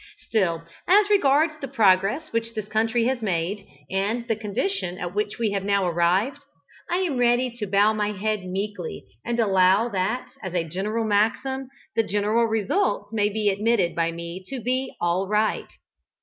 [0.25, 5.37] Still, as regards the progress which this country has made, and the condition at which
[5.37, 6.39] we have now arrived,
[6.89, 11.69] I am ready to bow my head meekly, and allow that as a general maxim,
[11.95, 15.69] the general results may be admitted by me to be "all right."